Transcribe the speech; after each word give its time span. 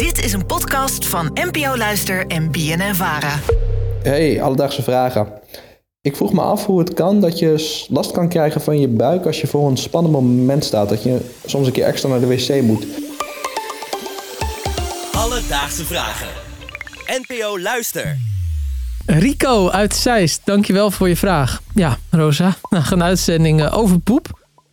Dit 0.00 0.24
is 0.24 0.32
een 0.32 0.46
podcast 0.46 1.06
van 1.06 1.30
NPO 1.34 1.76
Luister 1.76 2.26
en 2.26 2.50
BNN 2.50 2.94
Vara. 2.94 3.38
Hey, 4.02 4.42
alledaagse 4.42 4.82
vragen. 4.82 5.32
Ik 6.00 6.16
vroeg 6.16 6.32
me 6.32 6.40
af 6.40 6.66
hoe 6.66 6.78
het 6.78 6.94
kan 6.94 7.20
dat 7.20 7.38
je 7.38 7.84
last 7.88 8.10
kan 8.10 8.28
krijgen 8.28 8.60
van 8.60 8.80
je 8.80 8.88
buik 8.88 9.26
als 9.26 9.40
je 9.40 9.46
voor 9.46 9.68
een 9.68 9.76
spannend 9.76 10.14
moment 10.14 10.64
staat. 10.64 10.88
Dat 10.88 11.02
je 11.02 11.20
soms 11.46 11.66
een 11.66 11.72
keer 11.72 11.84
extra 11.84 12.08
naar 12.08 12.20
de 12.20 12.26
wc 12.26 12.62
moet. 12.62 12.86
Alledaagse 15.12 15.84
vragen. 15.84 16.28
NPO 17.06 17.58
Luister. 17.58 18.18
Rico 19.06 19.68
uit 19.68 19.94
Zeist, 19.94 20.40
dankjewel 20.44 20.90
voor 20.90 21.08
je 21.08 21.16
vraag. 21.16 21.62
Ja, 21.74 21.98
Rosa, 22.10 22.56
nou, 22.70 22.84
een 22.90 23.02
uitzending 23.02 23.62
eh, 23.62 23.78
over 23.78 23.98
poep. 23.98 24.26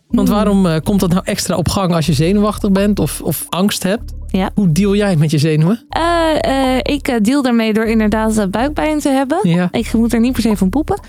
Want 0.08 0.28
waarom 0.28 0.66
eh, 0.66 0.80
komt 0.80 1.00
dat 1.00 1.10
nou 1.10 1.22
extra 1.24 1.56
op 1.56 1.68
gang 1.68 1.94
als 1.94 2.06
je 2.06 2.12
zenuwachtig 2.12 2.70
bent 2.70 2.98
of, 2.98 3.20
of 3.20 3.46
angst 3.48 3.82
hebt? 3.82 4.16
Ja. 4.30 4.50
Hoe 4.54 4.72
deal 4.72 4.94
jij 4.94 5.16
met 5.16 5.30
je 5.30 5.38
zenuwen? 5.38 5.84
Eh, 5.88 6.74
eh, 6.74 6.78
ik 6.82 7.08
eh, 7.08 7.16
deal 7.22 7.42
daarmee 7.42 7.72
door 7.72 7.84
inderdaad 7.84 8.50
buikpijn 8.50 8.98
te 8.98 9.08
hebben. 9.08 9.38
Ja. 9.42 9.68
Ik 9.72 9.92
moet 9.92 10.12
er 10.12 10.20
niet 10.20 10.32
per 10.32 10.42
se 10.42 10.56
van 10.56 10.68
poepen. 10.68 11.00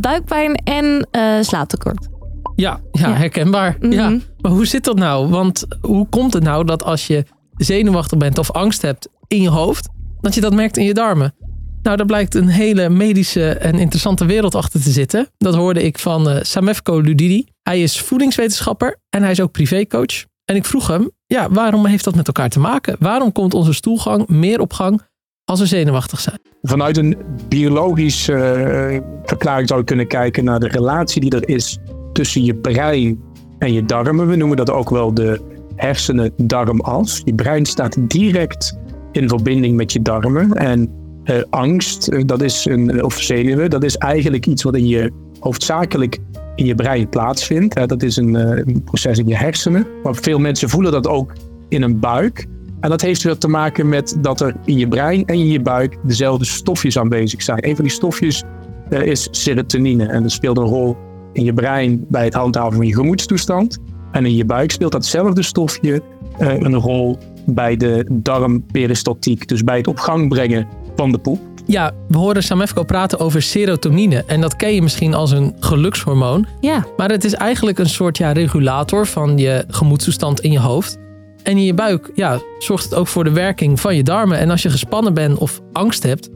Buikpijn 0.00 0.54
en 0.54 1.08
slaaptekort. 1.40 2.08
Ja, 2.56 2.80
ja, 2.92 3.08
Ja. 3.08 3.14
herkenbaar. 3.14 3.76
Mhm. 3.80 3.92
Ja. 3.92 4.08
Maar 4.38 4.52
hoe 4.52 4.66
zit 4.66 4.84
dat 4.84 4.98
nou? 4.98 5.28
Want 5.28 5.66
hoe 5.80 6.08
komt 6.08 6.32
het 6.32 6.42
nou 6.42 6.64
dat 6.64 6.84
als 6.84 7.06
je 7.06 7.24
zenuwachtig 7.56 8.18
bent 8.18 8.38
of 8.38 8.50
angst 8.52 8.82
hebt 8.82 9.08
in 9.26 9.42
je 9.42 9.48
hoofd, 9.48 9.88
dat 10.20 10.34
je 10.34 10.40
dat 10.40 10.54
merkt 10.54 10.76
in 10.76 10.84
je 10.84 10.94
darmen? 10.94 11.34
Nou, 11.82 11.96
daar 11.96 12.06
blijkt 12.06 12.34
een 12.34 12.48
hele 12.48 12.88
medische 12.88 13.48
en 13.50 13.74
interessante 13.78 14.24
wereld 14.24 14.54
achter 14.54 14.82
te 14.82 14.90
zitten. 14.90 15.28
Dat 15.38 15.54
hoorde 15.54 15.82
ik 15.82 15.98
van 15.98 16.38
Samefko 16.42 17.00
Ludidi. 17.00 17.46
Hij 17.62 17.82
is 17.82 18.00
voedingswetenschapper 18.00 18.98
en 19.10 19.22
hij 19.22 19.30
is 19.30 19.40
ook 19.40 19.52
privécoach. 19.52 20.24
En 20.46 20.56
ik 20.56 20.64
vroeg 20.64 20.86
hem, 20.86 21.10
ja, 21.26 21.50
waarom 21.50 21.86
heeft 21.86 22.04
dat 22.04 22.14
met 22.14 22.26
elkaar 22.26 22.48
te 22.48 22.60
maken? 22.60 22.96
Waarom 22.98 23.32
komt 23.32 23.54
onze 23.54 23.72
stoelgang 23.72 24.28
meer 24.28 24.60
op 24.60 24.72
gang 24.72 25.02
als 25.44 25.60
we 25.60 25.66
zenuwachtig 25.66 26.20
zijn? 26.20 26.38
Vanuit 26.62 26.96
een 26.96 27.16
biologische 27.48 28.32
eh, 28.32 29.00
verklaring 29.24 29.68
zou 29.68 29.80
je 29.80 29.86
kunnen 29.86 30.06
kijken 30.06 30.44
naar 30.44 30.60
de 30.60 30.68
relatie 30.68 31.20
die 31.20 31.30
er 31.30 31.48
is 31.48 31.78
tussen 32.12 32.44
je 32.44 32.54
brein 32.54 33.20
en 33.58 33.72
je 33.72 33.84
darmen. 33.84 34.28
We 34.28 34.36
noemen 34.36 34.56
dat 34.56 34.70
ook 34.70 34.90
wel 34.90 35.14
de 35.14 35.40
hersenen-darmas. 35.76 37.22
Je 37.24 37.34
brein 37.34 37.66
staat 37.66 37.96
direct 37.98 38.78
in 39.12 39.28
verbinding 39.28 39.76
met 39.76 39.92
je 39.92 40.02
darmen. 40.02 40.52
En 40.52 40.90
eh, 41.24 41.42
angst, 41.50 42.08
eh, 42.08 42.22
dat 42.26 42.42
is 42.42 42.64
een, 42.64 43.04
of 43.04 43.20
zenuwen, 43.20 43.70
dat 43.70 43.84
is 43.84 43.96
eigenlijk 43.96 44.46
iets 44.46 44.62
wat 44.62 44.76
in 44.76 44.86
je 44.86 45.12
hoofdzakelijk 45.40 46.18
in 46.56 46.64
je 46.64 46.74
brein 46.74 47.08
plaatsvindt. 47.08 47.88
Dat 47.88 48.02
is 48.02 48.16
een, 48.16 48.36
eh, 48.36 48.62
een 48.64 48.82
proces 48.84 49.18
in 49.18 49.26
je 49.26 49.36
hersenen. 49.36 49.86
Maar 50.02 50.14
veel 50.14 50.38
mensen 50.38 50.68
voelen 50.68 50.92
dat 50.92 51.06
ook 51.06 51.32
in 51.68 51.82
een 51.82 52.00
buik. 52.00 52.46
En 52.80 52.90
dat 52.90 53.00
heeft 53.00 53.22
weer 53.22 53.38
te 53.38 53.48
maken 53.48 53.88
met 53.88 54.16
dat 54.20 54.40
er 54.40 54.56
in 54.64 54.78
je 54.78 54.88
brein 54.88 55.24
en 55.24 55.34
in 55.34 55.48
je 55.48 55.60
buik 55.60 55.96
dezelfde 56.02 56.44
stofjes 56.44 56.98
aanwezig 56.98 57.42
zijn. 57.42 57.66
Een 57.68 57.74
van 57.74 57.84
die 57.84 57.94
stofjes 57.94 58.42
eh, 58.88 59.02
is 59.02 59.28
serotonine. 59.30 60.06
En 60.06 60.22
dat 60.22 60.32
speelt 60.32 60.58
een 60.58 60.64
rol 60.64 60.96
in 61.32 61.44
je 61.44 61.52
brein 61.52 62.04
bij 62.08 62.24
het 62.24 62.34
handhaven 62.34 62.76
van 62.76 62.86
je 62.86 62.94
gemoedstoestand. 62.94 63.78
En 64.12 64.26
in 64.26 64.34
je 64.34 64.44
buik 64.44 64.70
speelt 64.70 64.92
datzelfde 64.92 65.42
stofje 65.42 66.02
eh, 66.38 66.60
een 66.60 66.74
rol 66.74 67.18
bij 67.46 67.76
de 67.76 68.06
darmperistaltiek. 68.12 69.48
Dus 69.48 69.64
bij 69.64 69.76
het 69.76 69.86
op 69.86 69.98
gang 69.98 70.28
brengen 70.28 70.68
van 70.96 71.12
de 71.12 71.18
poep. 71.18 71.40
Ja, 71.66 71.92
we 72.08 72.18
horen 72.18 72.42
Samefko 72.42 72.82
praten 72.82 73.18
over 73.18 73.42
serotonine. 73.42 74.24
En 74.26 74.40
dat 74.40 74.56
ken 74.56 74.74
je 74.74 74.82
misschien 74.82 75.14
als 75.14 75.30
een 75.30 75.56
gelukshormoon. 75.60 76.46
Ja, 76.60 76.86
Maar 76.96 77.10
het 77.10 77.24
is 77.24 77.34
eigenlijk 77.34 77.78
een 77.78 77.88
soort 77.88 78.18
ja, 78.18 78.32
regulator 78.32 79.06
van 79.06 79.38
je 79.38 79.64
gemoedstoestand 79.68 80.40
in 80.40 80.52
je 80.52 80.60
hoofd. 80.60 80.98
En 81.42 81.56
in 81.56 81.64
je 81.64 81.74
buik 81.74 82.10
ja, 82.14 82.40
zorgt 82.58 82.84
het 82.84 82.94
ook 82.94 83.06
voor 83.06 83.24
de 83.24 83.30
werking 83.30 83.80
van 83.80 83.96
je 83.96 84.02
darmen. 84.02 84.38
En 84.38 84.50
als 84.50 84.62
je 84.62 84.70
gespannen 84.70 85.14
bent 85.14 85.38
of 85.38 85.60
angst 85.72 86.02
hebt, 86.02 86.30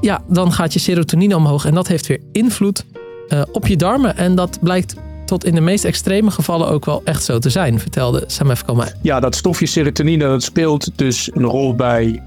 ja, 0.00 0.22
dan 0.28 0.52
gaat 0.52 0.72
je 0.72 0.78
serotonine 0.78 1.36
omhoog. 1.36 1.64
En 1.64 1.74
dat 1.74 1.88
heeft 1.88 2.06
weer 2.06 2.20
invloed 2.32 2.84
eh, 3.28 3.42
op 3.52 3.66
je 3.66 3.76
darmen. 3.76 4.16
En 4.16 4.34
dat 4.34 4.58
blijkt 4.60 4.94
tot 5.24 5.44
in 5.44 5.54
de 5.54 5.60
meest 5.60 5.84
extreme 5.84 6.30
gevallen 6.30 6.68
ook 6.68 6.84
wel 6.84 7.02
echt 7.04 7.24
zo 7.24 7.38
te 7.38 7.50
zijn, 7.50 7.80
vertelde 7.80 8.24
Samefko 8.26 8.74
mij. 8.74 8.92
Ja, 9.02 9.20
dat 9.20 9.34
stofje 9.34 9.66
serotonine 9.66 10.24
dat 10.24 10.42
speelt 10.42 10.90
dus 10.96 11.30
een 11.34 11.44
rol 11.44 11.74
bij 11.74 12.22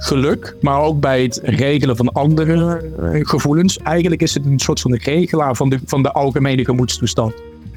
geluk, 0.00 0.56
maar 0.60 0.80
ook 0.80 1.00
bij 1.00 1.22
het 1.22 1.40
regelen 1.42 1.96
van 1.96 2.12
andere 2.12 2.76
eh, 2.76 3.20
gevoelens. 3.22 3.78
Eigenlijk 3.78 4.22
is 4.22 4.34
het 4.34 4.46
een 4.46 4.58
soort 4.58 4.80
van 4.80 4.94
regelaar 4.94 5.56
van 5.56 5.68
de, 5.68 5.78
van 5.84 6.02
de 6.02 6.12
algemene 6.12 6.64
gemoedstoestand. 6.64 7.34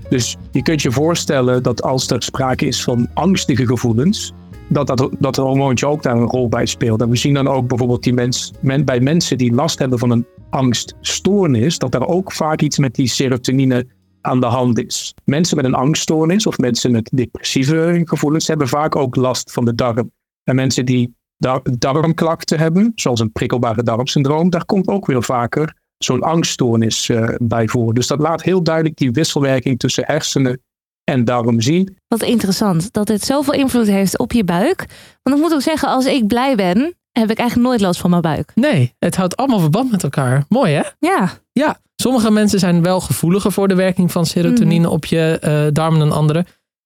Dus 0.09 0.37
je 0.51 0.61
kunt 0.61 0.81
je 0.81 0.91
voorstellen 0.91 1.63
dat 1.63 1.81
als 1.81 2.09
er 2.09 2.23
sprake 2.23 2.65
is 2.65 2.83
van 2.83 3.07
angstige 3.13 3.65
gevoelens, 3.65 4.33
dat, 4.67 4.87
dat, 4.87 5.09
dat 5.19 5.35
hormoontje 5.35 5.87
ook 5.87 6.03
daar 6.03 6.15
een 6.15 6.27
rol 6.27 6.49
bij 6.49 6.65
speelt. 6.65 7.01
En 7.01 7.09
we 7.09 7.15
zien 7.15 7.33
dan 7.33 7.47
ook 7.47 7.67
bijvoorbeeld 7.67 8.03
die 8.03 8.13
mens, 8.13 8.53
men, 8.61 8.85
bij 8.85 8.99
mensen 8.99 9.37
die 9.37 9.53
last 9.53 9.79
hebben 9.79 9.99
van 9.99 10.09
een 10.09 10.25
angststoornis, 10.49 11.77
dat 11.77 11.93
er 11.93 12.07
ook 12.07 12.31
vaak 12.31 12.61
iets 12.61 12.77
met 12.77 12.95
die 12.95 13.07
serotonine 13.07 13.87
aan 14.21 14.39
de 14.39 14.45
hand 14.45 14.79
is. 14.85 15.13
Mensen 15.25 15.55
met 15.55 15.65
een 15.65 15.73
angststoornis 15.73 16.47
of 16.47 16.57
mensen 16.57 16.91
met 16.91 17.09
depressieve 17.13 18.01
gevoelens 18.03 18.47
hebben 18.47 18.67
vaak 18.67 18.95
ook 18.95 19.15
last 19.15 19.51
van 19.51 19.65
de 19.65 19.75
darm. 19.75 20.11
En 20.43 20.55
mensen 20.55 20.85
die 20.85 21.13
dar- 21.37 21.61
darmklachten 21.79 22.59
hebben, 22.59 22.91
zoals 22.95 23.19
een 23.19 23.31
prikkelbare 23.31 23.83
darmsyndroom, 23.83 24.49
daar 24.49 24.65
komt 24.65 24.87
ook 24.87 25.05
weer 25.05 25.23
vaker 25.23 25.81
zo'n 25.97 26.21
angststoornis 26.21 27.09
eh, 27.09 27.29
bij 27.41 27.67
voor. 27.67 27.93
Dus 27.93 28.07
dat 28.07 28.19
laat 28.19 28.43
heel 28.43 28.63
duidelijk 28.63 28.95
die 28.97 29.11
wisselwerking 29.11 29.79
tussen 29.79 30.03
hersenen 30.07 30.61
en 31.03 31.25
darm 31.25 31.61
zien. 31.61 31.97
wat 32.07 32.21
interessant 32.23 32.93
dat 32.93 33.07
dit 33.07 33.23
zoveel 33.25 33.53
invloed 33.53 33.87
heeft 33.87 34.17
op 34.17 34.31
je 34.31 34.43
buik. 34.43 34.85
Want 35.23 35.35
ik 35.37 35.41
moet 35.43 35.53
ook 35.53 35.61
zeggen, 35.61 35.89
als 35.89 36.05
ik 36.05 36.27
blij 36.27 36.55
ben, 36.55 36.95
heb 37.11 37.31
ik 37.31 37.37
eigenlijk 37.37 37.69
nooit 37.69 37.81
last 37.81 37.99
van 37.99 38.09
mijn 38.09 38.21
buik. 38.21 38.51
Nee, 38.55 38.93
het 38.99 39.15
houdt 39.15 39.35
allemaal 39.37 39.59
verband 39.59 39.91
met 39.91 40.03
elkaar. 40.03 40.43
Mooi 40.49 40.73
hè? 40.73 40.81
Ja, 40.99 41.29
Ja, 41.51 41.79
sommige 41.95 42.31
mensen 42.31 42.59
zijn 42.59 42.81
wel 42.83 42.99
gevoeliger 42.99 43.51
voor 43.51 43.67
de 43.67 43.75
werking 43.75 44.11
van 44.11 44.25
serotonine 44.25 44.89
op 44.89 45.05
je 45.05 45.37
eh, 45.41 45.67
darmen 45.73 45.99
dan 45.99 46.11
anderen. 46.11 46.45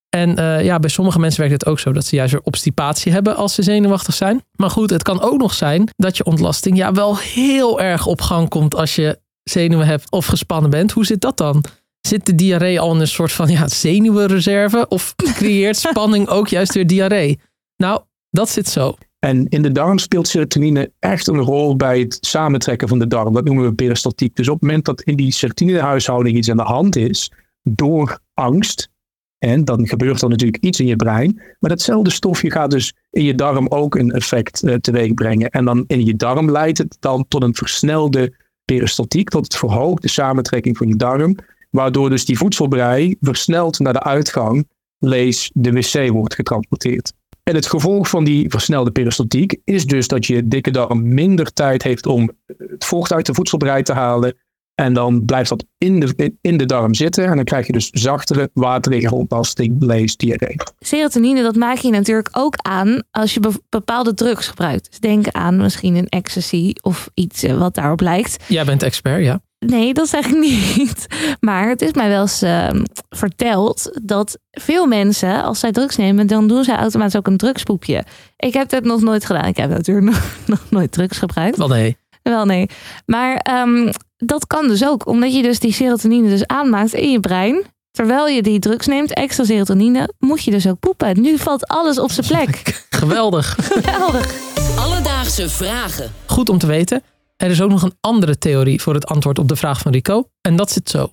En 0.09 0.35
eh, 0.35 0.63
ja, 0.63 0.79
bij 0.79 0.90
sommige 0.90 1.19
mensen 1.19 1.40
werkt 1.40 1.62
het 1.62 1.66
ook 1.72 1.79
zo 1.79 1.91
dat 1.91 2.06
ze 2.06 2.16
juist 2.16 2.31
weer 2.31 2.41
obstipatie 2.41 3.12
hebben 3.12 3.35
als 3.35 3.53
ze 3.53 3.63
zenuwachtig 3.63 4.13
zijn. 4.13 4.41
Maar 4.56 4.69
goed, 4.69 4.90
het 4.90 5.03
kan 5.03 5.22
ook 5.22 5.38
nog 5.38 5.53
zijn 5.53 5.90
dat 5.95 6.18
je 6.18 6.23
ontlasting 6.23 6.78
ja 6.78 6.91
wel 6.91 7.18
heel 7.18 7.81
erg 7.81 8.06
op 8.06 8.22
gang 8.22 8.50
komt 8.50 8.75
als 8.75 8.96
je 8.96 9.19
zenuwen 9.44 9.88
hebt 9.88 10.12
of 10.12 10.25
gespannen 10.25 10.69
bent. 10.69 10.91
Hoe 10.91 11.06
zit 11.06 11.22
dat 11.22 11.38
dan? 11.38 11.63
Zit 12.01 12.25
de 12.25 12.35
diarree 12.35 12.79
al 12.79 12.94
in 12.94 13.00
een 13.00 13.07
soort 13.07 13.31
van 13.31 13.50
ja, 13.50 13.67
zenuwenreserve 13.67 14.85
of 14.88 15.16
creëert 15.16 15.78
spanning 15.78 16.28
ook 16.38 16.47
juist 16.47 16.73
weer 16.73 16.88
diarree? 16.88 17.40
Nou, 17.75 18.01
dat 18.29 18.50
zit 18.50 18.67
zo. 18.67 18.96
En 19.19 19.47
in 19.47 19.62
de 19.62 19.72
darm 19.72 19.97
speelt 19.97 20.28
serotonine 20.28 20.91
echt 21.00 21.28
een 21.28 21.40
rol 21.40 21.75
bij 21.75 22.00
het 22.00 22.17
samentrekken 22.22 22.88
van 22.88 23.00
de 23.00 23.07
darm. 23.07 23.34
Dat 23.34 23.46
noemen 23.46 23.66
we 23.66 23.73
peristaltiek. 23.73 24.35
Dus 24.35 24.47
op 24.47 24.53
het 24.53 24.63
moment 24.63 24.85
dat 24.85 25.01
in 25.01 25.16
die 25.16 25.31
serotoninehuishouding 25.31 26.38
iets 26.38 26.50
aan 26.50 26.57
de 26.57 26.63
hand 26.63 26.96
is, 26.96 27.31
door 27.63 28.19
angst, 28.34 28.90
en 29.39 29.65
dan 29.65 29.87
gebeurt 29.87 30.21
er 30.21 30.29
natuurlijk 30.29 30.63
iets 30.63 30.79
in 30.79 30.85
je 30.85 30.95
brein, 30.95 31.41
maar 31.59 31.69
datzelfde 31.69 32.09
stofje 32.09 32.51
gaat 32.51 32.71
dus 32.71 32.93
in 33.09 33.23
je 33.23 33.35
darm 33.35 33.67
ook 33.67 33.95
een 33.95 34.11
effect 34.11 34.63
eh, 34.63 34.75
teweeg 34.75 35.13
brengen. 35.13 35.49
En 35.49 35.65
dan 35.65 35.83
in 35.87 36.05
je 36.05 36.15
darm 36.15 36.51
leidt 36.51 36.77
het 36.77 36.97
dan 36.99 37.25
tot 37.27 37.43
een 37.43 37.55
versnelde 37.55 38.33
peristaltiek, 38.65 39.29
tot 39.29 39.43
het 39.43 39.57
verhoogde 39.57 40.09
samentrekking 40.09 40.77
van 40.77 40.87
je 40.87 40.95
darm, 40.95 41.35
waardoor 41.69 42.09
dus 42.09 42.25
die 42.25 42.37
voedselbrei 42.37 43.15
versneld 43.21 43.79
naar 43.79 43.93
de 43.93 44.03
uitgang, 44.03 44.67
lees 44.99 45.51
de 45.53 45.71
wc, 45.71 46.09
wordt 46.11 46.35
getransporteerd. 46.35 47.13
En 47.43 47.55
het 47.55 47.67
gevolg 47.67 48.09
van 48.09 48.23
die 48.23 48.49
versnelde 48.49 48.91
peristaltiek 48.91 49.59
is 49.63 49.85
dus 49.85 50.07
dat 50.07 50.25
je 50.25 50.47
dikke 50.47 50.71
darm 50.71 51.13
minder 51.13 51.53
tijd 51.53 51.83
heeft 51.83 52.05
om 52.05 52.31
het 52.57 52.85
vocht 52.85 53.13
uit 53.13 53.25
de 53.25 53.33
voedselbrei 53.33 53.83
te 53.83 53.93
halen. 53.93 54.35
En 54.81 54.93
dan 54.93 55.25
blijft 55.25 55.49
dat 55.49 55.65
in 55.77 55.99
de, 55.99 56.33
in 56.41 56.57
de 56.57 56.65
darm 56.65 56.93
zitten. 56.93 57.25
En 57.25 57.35
dan 57.35 57.43
krijg 57.45 57.65
je 57.67 57.73
dus 57.73 57.89
zachtere, 57.89 58.49
waterige 58.53 59.15
ontlasting, 59.15 59.75
lees, 59.83 60.17
diarree. 60.17 60.55
serotonine 60.79 61.41
dat 61.41 61.55
maak 61.55 61.77
je 61.77 61.89
natuurlijk 61.89 62.29
ook 62.31 62.53
aan 62.57 63.03
als 63.11 63.33
je 63.33 63.39
be- 63.39 63.61
bepaalde 63.69 64.13
drugs 64.13 64.47
gebruikt. 64.47 64.90
Dus 64.90 64.99
denk 64.99 65.28
aan 65.31 65.57
misschien 65.57 65.96
een 65.96 66.07
ecstasy 66.07 66.73
of 66.81 67.09
iets 67.13 67.43
eh, 67.43 67.57
wat 67.57 67.75
daarop 67.75 67.99
lijkt. 68.02 68.43
Jij 68.47 68.66
bent 68.66 68.84
expert, 68.84 69.23
ja. 69.23 69.41
Nee, 69.59 69.93
dat 69.93 70.07
zeg 70.09 70.25
ik 70.25 70.37
niet. 70.78 71.07
Maar 71.40 71.69
het 71.69 71.81
is 71.81 71.93
mij 71.93 72.09
wel 72.09 72.22
eens 72.22 72.41
eh, 72.41 72.69
verteld 73.09 73.99
dat 74.03 74.37
veel 74.52 74.85
mensen, 74.85 75.43
als 75.43 75.59
zij 75.59 75.72
drugs 75.72 75.96
nemen, 75.96 76.28
dan 76.28 76.47
doen 76.47 76.63
zij 76.63 76.75
automatisch 76.75 77.16
ook 77.16 77.28
een 77.28 77.37
drugspoepje. 77.37 78.03
Ik 78.37 78.53
heb 78.53 78.69
dat 78.69 78.84
nog 78.84 79.02
nooit 79.02 79.25
gedaan. 79.25 79.46
Ik 79.46 79.57
heb 79.57 79.69
natuurlijk 79.69 80.05
nog, 80.11 80.37
nog 80.46 80.66
nooit 80.69 80.91
drugs 80.91 81.17
gebruikt. 81.17 81.57
Wel 81.57 81.67
nee. 81.67 81.97
Wel 82.29 82.46
nee. 82.46 82.70
Maar 83.06 83.35
ehm, 83.35 83.91
dat 84.18 84.47
kan 84.47 84.68
dus 84.68 84.85
ook, 84.85 85.08
omdat 85.08 85.35
je 85.35 85.41
dus 85.41 85.59
die 85.59 85.74
serotonine 85.74 86.29
dus 86.29 86.47
aanmaakt 86.47 86.94
in 86.94 87.12
je 87.12 87.20
brein. 87.20 87.66
Terwijl 87.91 88.28
je 88.28 88.41
die 88.41 88.59
drugs 88.59 88.88
neemt, 88.88 89.14
extra 89.14 89.44
serotonine, 89.44 90.14
moet 90.20 90.44
je 90.44 90.52
dus 90.52 90.68
ook 90.68 90.79
poepen. 90.79 91.22
Nu 91.22 91.38
valt 91.38 91.68
alles 91.68 92.00
op 92.00 92.12
zijn 92.12 92.28
plek. 92.34 92.85
Geweldig. 92.90 93.56
Geweldig. 93.59 94.35
Alledaagse 94.79 95.50
vragen. 95.50 96.12
Goed 96.26 96.50
om 96.50 96.58
te 96.58 96.68
weten. 96.68 97.03
Er 97.38 97.50
is 97.50 97.62
ook 97.62 97.70
nog 97.70 97.84
een 97.84 97.96
andere 98.00 98.38
theorie 98.38 98.82
voor 98.82 98.94
het 98.94 99.06
antwoord 99.06 99.40
op 99.40 99.47
de 99.47 99.56
vraag 99.56 99.79
van 99.79 99.91
Rico. 99.91 100.29
En 100.41 100.56
dat 100.56 100.72
zit 100.72 100.90
zo. 100.90 101.09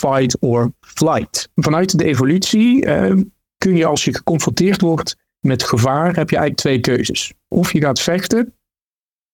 Fight 0.00 0.36
or 0.40 0.72
flight. 0.80 1.48
Vanuit 1.54 1.98
de 1.98 2.04
evolutie 2.04 2.84
eh, 2.84 3.14
kun 3.58 3.76
je 3.76 3.86
als 3.86 4.04
je 4.04 4.14
geconfronteerd 4.14 4.80
wordt 4.80 5.16
met 5.46 5.62
gevaar 5.62 6.14
heb 6.14 6.30
je 6.30 6.36
eigenlijk 6.36 6.56
twee 6.56 6.80
keuzes. 6.80 7.32
Of 7.48 7.72
je 7.72 7.80
gaat 7.80 8.00
vechten, 8.00 8.54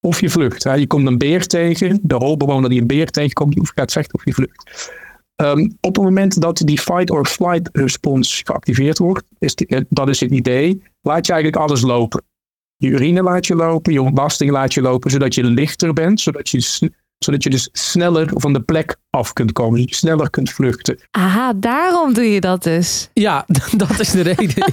of 0.02 0.20
je 0.20 0.31
vlucht. 0.31 0.64
Hè. 0.64 0.75
Je 0.75 0.87
komt 0.87 1.06
een 1.06 1.19
beer 1.19 1.46
tegen, 1.46 1.99
de 2.02 2.14
holbewoner 2.14 2.70
die 2.70 2.81
een 2.81 2.87
beer 2.87 3.10
tegenkomt, 3.10 3.54
je 3.54 3.70
gaat 3.75 3.93
vechten 3.93 4.14
of 4.14 4.25
je 4.25 4.32
vlucht. 4.32 4.93
Ehm, 5.37 5.60
op 5.81 5.94
het 5.94 6.04
moment 6.04 6.40
dat 6.40 6.62
die 6.64 6.78
fight 6.81 7.10
or 7.10 7.26
flight 7.26 7.69
response 7.72 8.44
geactiveerd 8.44 8.99
wordt, 8.99 9.25
is 9.38 9.54
die- 9.54 9.66
eh, 9.66 9.81
dat 9.88 10.08
is 10.08 10.20
het 10.20 10.31
idee, 10.31 10.82
laat 11.00 11.26
je 11.26 11.32
eigenlijk 11.32 11.62
alles 11.62 11.81
lopen. 11.81 12.22
Je 12.76 12.88
urine 12.88 13.22
laat 13.22 13.46
je 13.46 13.54
lopen, 13.54 13.93
je 13.93 14.02
ontlasting 14.02 14.50
laat 14.50 14.75
je 14.75 14.81
lopen, 14.82 15.10
zodat 15.10 15.34
je 15.34 15.44
lichter 15.44 15.93
bent, 15.93 16.20
zodat 16.20 16.48
je, 16.48 16.90
zodat 17.24 17.42
je 17.42 17.50
dus 17.50 17.69
sneller 17.72 18.28
van 18.34 18.52
de 18.52 18.60
plek 18.60 18.96
af 19.10 19.32
kunt 19.32 19.52
komen, 19.52 19.74
zodat 19.78 19.90
je 19.90 19.96
sneller 19.96 20.30
kunt 20.30 20.50
vluchten. 20.50 20.98
Aha, 21.10 21.52
daarom 21.56 22.12
doe 22.12 22.32
je 22.32 22.40
dat 22.40 22.62
dus. 22.62 23.08
Ja, 23.12 23.46
dat 23.76 24.00
is 24.00 24.10
de 24.10 24.20
reden. 24.20 24.64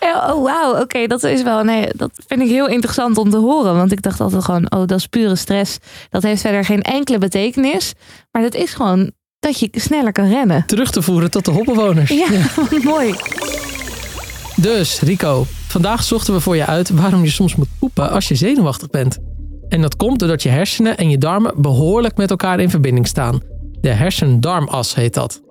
Ja. 0.00 0.32
Oh, 0.32 0.42
wauw. 0.42 0.80
Oké, 0.80 1.06
dat 1.06 1.22
is 1.22 1.42
wel. 1.42 1.62
Nee, 1.62 1.88
dat 1.96 2.10
vind 2.26 2.40
ik 2.40 2.48
heel 2.48 2.68
interessant 2.68 3.18
om 3.18 3.30
te 3.30 3.36
horen. 3.36 3.76
Want 3.76 3.92
ik 3.92 4.02
dacht 4.02 4.20
altijd 4.20 4.44
gewoon, 4.44 4.72
oh, 4.72 4.86
dat 4.86 4.98
is 4.98 5.06
pure 5.06 5.36
stress. 5.36 5.78
Dat 6.10 6.22
heeft 6.22 6.40
verder 6.40 6.64
geen 6.64 6.82
enkele 6.82 7.18
betekenis. 7.18 7.92
Maar 8.30 8.42
dat 8.42 8.54
is 8.54 8.72
gewoon 8.72 9.10
dat 9.38 9.60
je 9.60 9.68
sneller 9.72 10.12
kan 10.12 10.28
rennen. 10.28 10.66
Terug 10.66 10.90
te 10.90 11.02
voeren 11.02 11.30
tot 11.30 11.44
de 11.44 11.50
hoppenwoners. 11.50 12.10
Ja, 12.10 12.28
mooi. 12.82 13.14
Dus 14.56 15.00
Rico, 15.00 15.46
vandaag 15.68 16.02
zochten 16.02 16.34
we 16.34 16.40
voor 16.40 16.56
je 16.56 16.66
uit 16.66 16.90
waarom 16.90 17.24
je 17.24 17.30
soms 17.30 17.56
moet 17.56 17.68
poepen 17.78 18.10
als 18.10 18.28
je 18.28 18.34
zenuwachtig 18.34 18.90
bent. 18.90 19.18
En 19.70 19.80
dat 19.80 19.96
komt 19.96 20.18
doordat 20.18 20.42
je 20.42 20.48
hersenen 20.48 20.96
en 20.96 21.10
je 21.10 21.18
darmen 21.18 21.62
behoorlijk 21.62 22.16
met 22.16 22.30
elkaar 22.30 22.60
in 22.60 22.70
verbinding 22.70 23.06
staan. 23.06 23.40
De 23.80 23.88
hersen-darmas 23.88 24.94
heet 24.94 25.14
dat. 25.14 25.42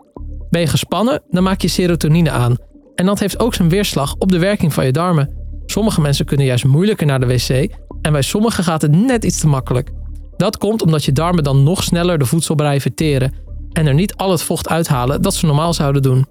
Ben 0.50 0.62
je 0.62 0.68
gespannen, 0.68 1.22
dan 1.30 1.44
maak 1.44 1.62
je 1.62 1.68
serotonine 1.68 2.32
aan. 2.32 2.58
En 2.96 3.06
dat 3.06 3.20
heeft 3.20 3.40
ook 3.40 3.54
zijn 3.54 3.70
weerslag 3.70 4.16
op 4.18 4.32
de 4.32 4.40
werking 4.40 4.74
van 4.74 4.86
je 4.86 4.92
darmen. 4.92 5.34
Sommige 5.66 6.02
mensen 6.02 6.26
kunnen 6.26 6.46
juist 6.46 6.66
moeilijker 6.66 7.06
naar 7.06 7.20
de 7.20 7.26
wc 7.26 7.72
en 8.02 8.12
bij 8.12 8.22
sommigen 8.22 8.64
gaat 8.64 8.82
het 8.82 8.92
net 8.92 9.24
iets 9.24 9.40
te 9.40 9.48
makkelijk. 9.48 9.92
Dat 10.38 10.58
komt 10.58 10.82
omdat 10.82 11.06
je 11.06 11.12
darmen 11.12 11.44
dan 11.44 11.64
nog 11.64 11.84
sneller 11.84 12.18
de 12.18 12.26
voedselbrei 12.26 12.82
verteren 12.82 13.34
en 13.72 13.88
er 13.88 13.94
niet 13.94 14.16
al 14.16 14.32
het 14.32 14.42
vocht 14.42 14.70
uithalen 14.70 15.22
dat 15.22 15.34
ze 15.34 15.46
normaal 15.46 15.74
zouden 15.74 16.02
doen. 16.02 16.26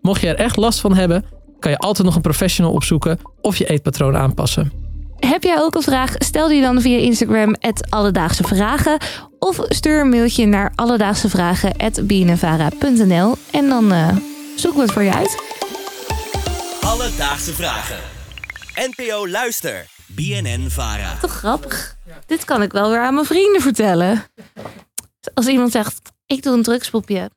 Mocht 0.00 0.20
je 0.20 0.28
er 0.28 0.34
echt 0.44 0.56
last 0.56 0.80
van 0.80 0.94
hebben, 0.94 1.24
kan 1.58 1.70
je 1.70 1.78
altijd 1.78 2.06
nog 2.06 2.16
een 2.16 2.22
professional 2.22 2.72
opzoeken 2.72 3.18
of 3.40 3.56
je 3.56 3.66
eetpatroon 3.66 4.16
aanpassen. 4.16 4.83
Heb 5.26 5.42
jij 5.42 5.60
ook 5.60 5.74
een 5.74 5.82
vraag? 5.82 6.14
Stel 6.18 6.48
die 6.48 6.60
dan 6.60 6.80
via 6.80 6.98
Instagram, 6.98 7.56
Alledaagse 7.88 8.44
Vragen. 8.44 8.98
Of 9.38 9.60
stuur 9.68 10.00
een 10.00 10.08
mailtje 10.08 10.46
naar 10.46 10.72
alledaagsevragen.bnnvara.nl 10.74 13.36
en 13.50 13.68
dan 13.68 13.92
eh, 13.92 14.16
zoeken 14.56 14.80
we 14.80 14.84
het 14.84 14.92
voor 14.92 15.02
je 15.02 15.14
uit. 15.14 15.42
Alledaagse 16.80 17.52
vragen. 17.52 17.98
NPO 18.74 19.28
Luister. 19.28 19.86
BNN 20.06 20.66
Vara. 20.70 21.16
Toch 21.20 21.32
grappig. 21.32 21.96
Dit 22.26 22.44
kan 22.44 22.62
ik 22.62 22.72
wel 22.72 22.90
weer 22.90 23.00
aan 23.00 23.14
mijn 23.14 23.26
vrienden 23.26 23.62
vertellen. 23.62 24.24
Als 25.34 25.46
iemand 25.46 25.72
zegt, 25.72 26.12
ik 26.26 26.42
doe 26.42 26.54
een 26.54 26.62
drugspoepje. 26.62 27.30